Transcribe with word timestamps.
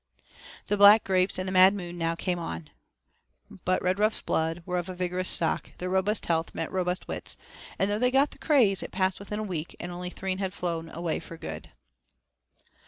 The 0.65 0.77
black 0.77 1.03
grapes 1.03 1.37
and 1.37 1.47
the 1.47 1.51
Mad 1.51 1.75
Moon 1.75 1.95
now 1.95 2.15
came 2.15 2.39
on. 2.39 2.71
But 3.65 3.83
Redruff's 3.83 4.23
brood 4.23 4.63
were 4.65 4.79
of 4.79 4.89
a 4.89 4.95
vigorous 4.95 5.29
stock; 5.29 5.69
their 5.77 5.91
robust 5.91 6.25
health 6.25 6.55
meant 6.55 6.71
robust 6.71 7.07
wits, 7.07 7.37
and 7.77 7.87
though 7.87 7.99
they 7.99 8.09
got 8.09 8.31
the 8.31 8.39
craze, 8.39 8.81
it 8.81 8.91
passed 8.91 9.19
within 9.19 9.37
a 9.37 9.43
week, 9.43 9.75
and 9.79 9.91
only 9.91 10.09
three 10.09 10.35
had 10.37 10.55
flown 10.55 10.89
away 10.89 11.19
for 11.19 11.37
good. 11.37 11.69